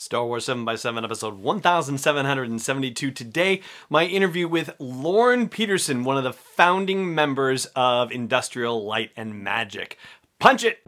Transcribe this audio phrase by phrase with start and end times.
[0.00, 3.10] Star Wars 7x7, episode 1772.
[3.10, 3.60] Today,
[3.90, 9.98] my interview with Lorne Peterson, one of the founding members of Industrial Light and Magic.
[10.38, 10.78] Punch it!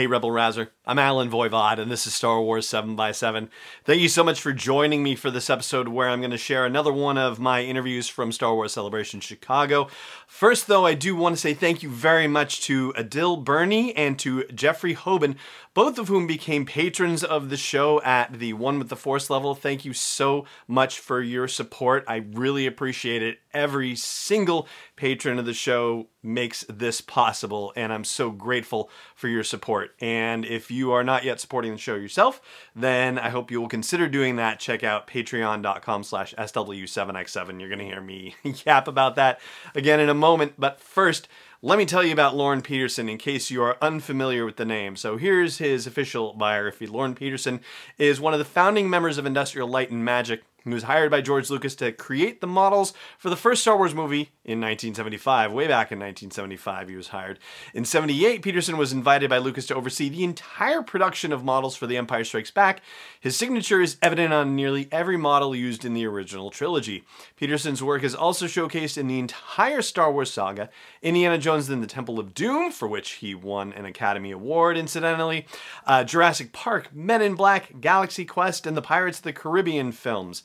[0.00, 0.70] Hey, Rebel Rouser.
[0.86, 3.50] I'm Allen Voivod, and this is Star Wars 7x7.
[3.84, 6.64] Thank you so much for joining me for this episode where I'm going to share
[6.64, 9.88] another one of my interviews from Star Wars Celebration Chicago.
[10.26, 14.18] First, though, I do want to say thank you very much to Adil Burney and
[14.20, 15.36] to Jeffrey Hoban,
[15.74, 19.54] both of whom became patrons of the show at the One with the Force level.
[19.54, 22.04] Thank you so much for your support.
[22.08, 23.40] I really appreciate it.
[23.52, 29.42] Every single patron of the show makes this possible, and I'm so grateful for your
[29.42, 29.94] support.
[30.00, 32.40] And if you are not yet supporting the show yourself,
[32.76, 34.60] then I hope you will consider doing that.
[34.60, 37.58] Check out patreon.com slash SW7x7.
[37.58, 39.40] You're going to hear me yap about that
[39.74, 40.54] again in a moment.
[40.58, 41.26] But first,
[41.62, 44.96] let me tell you about Lorne Peterson in case you are unfamiliar with the name.
[44.96, 46.86] So here's his official biography.
[46.86, 47.60] Lorne Peterson
[47.98, 51.20] is one of the founding members of Industrial Light and Magic he was hired by
[51.20, 55.52] George Lucas to create the models for the first Star Wars movie in 1975.
[55.52, 57.38] Way back in 1975, he was hired.
[57.72, 61.86] In 78, Peterson was invited by Lucas to oversee the entire production of models for
[61.86, 62.82] The Empire Strikes Back.
[63.20, 67.04] His signature is evident on nearly every model used in the original trilogy.
[67.36, 70.68] Peterson's work is also showcased in the entire Star Wars saga,
[71.00, 75.46] Indiana Jones and the Temple of Doom, for which he won an Academy Award, incidentally,
[75.86, 80.42] uh, Jurassic Park, Men in Black, Galaxy Quest, and the Pirates of the Caribbean films.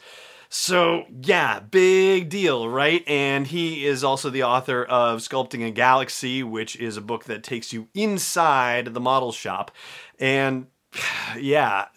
[0.57, 3.03] So, yeah, big deal, right?
[3.07, 7.43] And he is also the author of Sculpting a Galaxy, which is a book that
[7.43, 9.69] takes you inside the model shop.
[10.17, 10.67] And
[11.37, 11.87] yeah,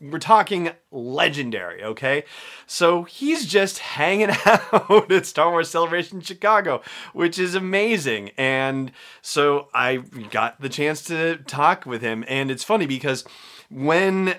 [0.00, 2.24] we're talking legendary, okay?
[2.66, 6.80] So he's just hanging out at Star Wars Celebration Chicago,
[7.12, 8.30] which is amazing.
[8.38, 9.98] And so I
[10.30, 12.24] got the chance to talk with him.
[12.28, 13.26] And it's funny because
[13.70, 14.36] when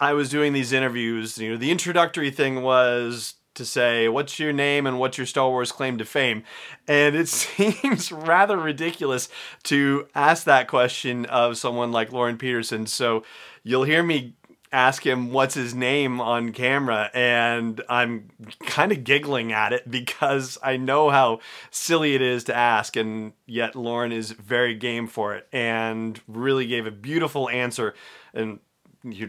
[0.00, 4.52] I was doing these interviews, you know, the introductory thing was to say, What's your
[4.52, 6.44] name and what's your Star Wars claim to fame?
[6.86, 9.28] And it seems rather ridiculous
[9.64, 12.86] to ask that question of someone like Lorne Peterson.
[12.86, 13.24] So
[13.62, 14.34] you'll hear me
[14.70, 18.28] ask him what's his name on camera and I'm
[18.66, 23.32] kind of giggling at it because I know how silly it is to ask and
[23.46, 27.94] yet Lorne is very game for it and really gave a beautiful answer
[28.34, 28.58] and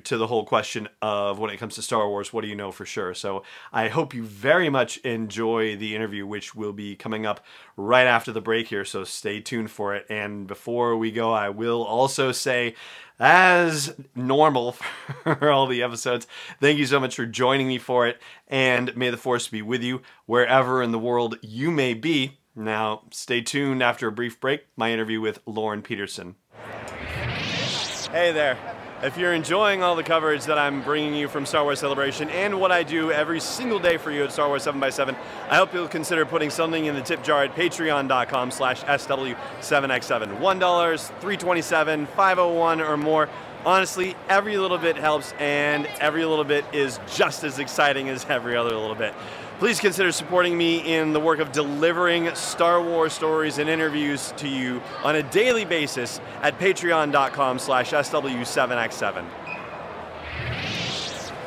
[0.04, 2.72] to the whole question of when it comes to Star Wars, what do you know
[2.72, 3.14] for sure?
[3.14, 7.46] So I hope you very much enjoy the interview, which will be coming up
[7.78, 8.84] right after the break here.
[8.86, 10.06] So stay tuned for it.
[10.10, 12.76] And before we go, I will also say,
[13.20, 14.74] as normal
[15.24, 16.26] for all the episodes,
[16.60, 18.20] thank you so much for joining me for it.
[18.48, 22.40] And may the Force be with you wherever in the world you may be.
[22.56, 26.36] Now, stay tuned after a brief break, my interview with Lorne Peterson.
[28.12, 28.58] Hey there.
[29.02, 32.60] If you're enjoying all the coverage that I'm bringing you from Star Wars Celebration and
[32.60, 35.16] what I do every single day for you at Star Wars 7x7,
[35.50, 40.40] I hope you'll consider putting something in the tip jar at patreon.com slash SW7x7.
[40.40, 43.30] $1, 327 501 or more.
[43.66, 48.56] Honestly, every little bit helps and every little bit is just as exciting as every
[48.56, 49.14] other little bit.
[49.60, 54.48] Please consider supporting me in the work of delivering Star Wars stories and interviews to
[54.48, 59.26] you on a daily basis at patreon.com slash SW7x7.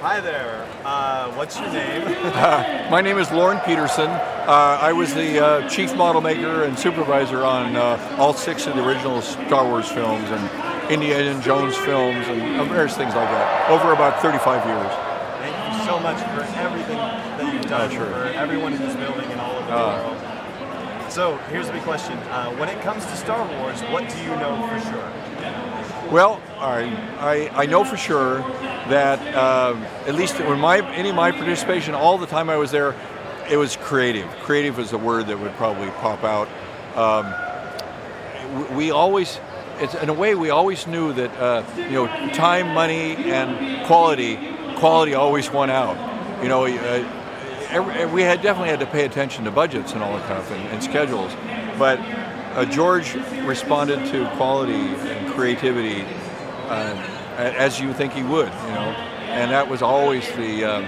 [0.02, 0.68] Hi there.
[0.84, 2.02] Uh, what's your name?
[2.04, 4.08] uh, my name is Lorne Peterson.
[4.08, 8.76] Uh, I was the uh, chief model maker and supervisor on uh, all six of
[8.76, 13.92] the original Star Wars films and Indiana Jones films and various things like that over
[13.92, 14.92] about 35 years.
[15.38, 18.06] Thank you so much for everything that you've done sure.
[18.06, 20.02] for everyone in this building and all over the Uh.
[20.04, 21.12] world.
[21.12, 22.16] So here's the big question.
[22.30, 25.12] Uh, when it comes to Star Wars, what do you know for sure?
[26.10, 26.84] Well, I,
[27.20, 28.38] I, I know for sure
[28.88, 29.76] that uh,
[30.06, 32.94] at least in my any of my participation, all the time I was there,
[33.50, 34.26] it was creative.
[34.42, 36.48] Creative is the word that would probably pop out.
[36.96, 37.34] Um,
[38.74, 39.38] we always,
[39.78, 44.38] it's, in a way, we always knew that uh, you know time, money, and quality.
[44.76, 45.96] Quality always won out.
[46.42, 50.12] You know, uh, every, we had definitely had to pay attention to budgets and all
[50.16, 51.32] that kind of thing and schedules,
[51.78, 53.14] but uh, George
[53.44, 56.02] responded to quality and creativity
[56.68, 56.94] uh,
[57.36, 58.94] as you think he would, you know,
[59.30, 60.84] and that was always the um,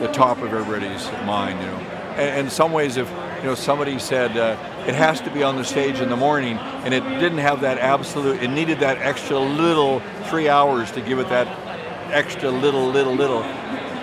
[0.00, 2.03] the top of everybody's mind, you know.
[2.18, 4.56] In some ways, if you know somebody said uh,
[4.86, 7.78] it has to be on the stage in the morning, and it didn't have that
[7.78, 11.48] absolute, it needed that extra little three hours to give it that
[12.12, 13.42] extra little, little, little.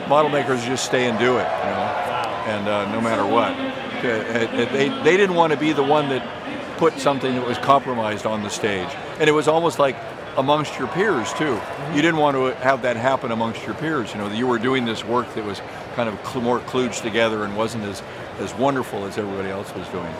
[0.07, 2.01] Model makers just stay and do it, you know.
[2.47, 3.51] and uh, no matter what.
[3.51, 8.25] Uh, they, they didn't want to be the one that put something that was compromised
[8.25, 8.89] on the stage.
[9.19, 9.95] And it was almost like
[10.37, 11.59] amongst your peers too.
[11.93, 14.11] You didn't want to have that happen amongst your peers.
[14.11, 15.61] You know, you were doing this work that was
[15.95, 18.01] kind of more kludged together and wasn't as,
[18.39, 20.13] as wonderful as everybody else was doing.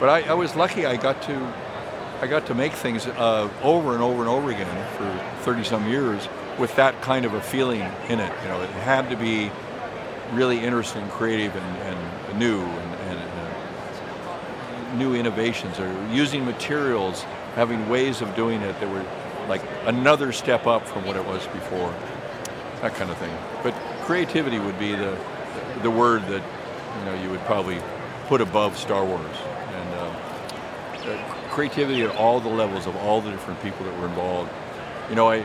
[0.00, 0.86] But I, I was lucky.
[0.86, 1.54] I got to
[2.22, 5.90] I got to make things uh, over and over and over again for 30 some
[5.90, 8.32] years with that kind of a feeling in it.
[8.42, 9.50] You know, it had to be
[10.32, 17.22] really interesting, creative, and, and new, and, and uh, new innovations, or using materials,
[17.56, 19.04] having ways of doing it that were
[19.48, 21.92] like another step up from what it was before.
[22.82, 23.36] That kind of thing.
[23.64, 25.16] But creativity would be the
[25.82, 26.42] the word that
[26.98, 27.80] you know you would probably
[28.26, 29.36] put above Star Wars
[31.04, 34.50] And creativity at all the levels of all the different people that were involved.
[35.10, 35.44] You know, I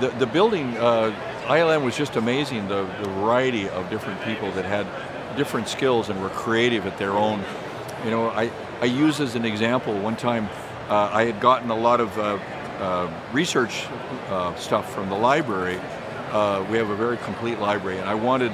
[0.00, 1.14] the, the building, uh,
[1.46, 4.86] ILM was just amazing, the, the variety of different people that had
[5.36, 7.42] different skills and were creative at their own.
[8.04, 8.50] You know, I,
[8.80, 10.48] I use as an example, one time
[10.88, 12.38] uh, I had gotten a lot of uh,
[12.78, 13.86] uh research
[14.28, 15.80] uh, stuff from the library.
[16.36, 18.52] Uh, we have a very complete library, and I wanted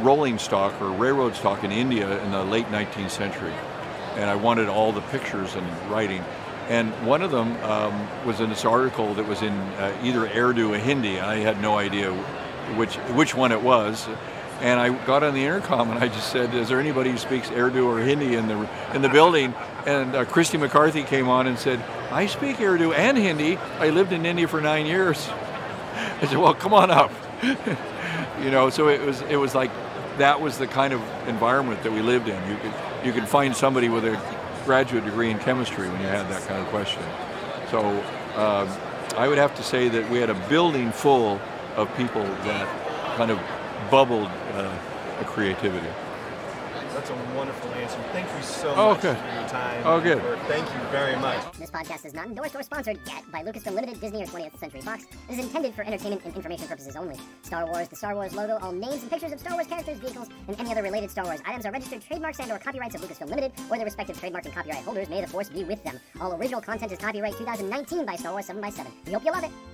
[0.00, 3.52] rolling stock or railroad stock in India in the late 19th century
[4.16, 6.24] and I wanted all the pictures and writing.
[6.68, 10.72] And one of them um, was in this article that was in uh, either Urdu
[10.72, 11.20] or Hindi.
[11.20, 12.12] I had no idea
[12.76, 14.08] which which one it was.
[14.60, 17.50] And I got on the intercom and I just said, "Is there anybody who speaks
[17.50, 19.52] Urdu or Hindi in the in the building?"
[19.84, 23.58] And uh, Christy McCarthy came on and said, "I speak Urdu and Hindi.
[23.78, 25.28] I lived in India for nine years."
[26.22, 27.12] I said, "Well, come on up."
[28.42, 29.70] you know, so it was it was like
[30.18, 32.50] that was the kind of environment that we lived in.
[32.50, 32.72] You could
[33.04, 34.20] you could find somebody with a
[34.64, 37.02] graduate degree in chemistry when you had that kind of question.
[37.70, 37.80] So
[38.36, 38.66] uh,
[39.16, 41.40] I would have to say that we had a building full
[41.76, 43.38] of people that kind of
[43.90, 44.76] bubbled uh,
[45.26, 45.88] creativity.
[46.94, 47.98] That's a wonderful answer.
[48.12, 49.20] Thank you so oh, much okay.
[49.20, 49.82] for your time.
[49.84, 50.22] Oh, good.
[50.46, 51.52] Thank you very much.
[51.58, 54.80] This podcast is not endorsed or sponsored yet by Lucasfilm Limited, Disney, or 20th Century
[54.80, 55.04] Fox.
[55.28, 57.18] It is intended for entertainment and information purposes only.
[57.42, 60.28] Star Wars, the Star Wars logo, all names and pictures of Star Wars characters, vehicles,
[60.46, 63.28] and any other related Star Wars items are registered trademarks and or copyrights of Lucasfilm
[63.28, 65.08] Limited or their respective trademark and copyright holders.
[65.08, 65.98] May the force be with them.
[66.20, 68.86] All original content is copyright 2019 by Star Wars 7x7.
[69.06, 69.73] We hope you love it.